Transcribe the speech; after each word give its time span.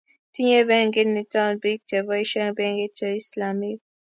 tinyei 0.33 0.67
benkit 0.69 1.09
nito 1.13 1.43
biik 1.61 1.81
che 1.89 1.97
boisien 2.07 2.49
benkit 2.57 2.93
che 2.97 3.07
islamik 3.21 3.79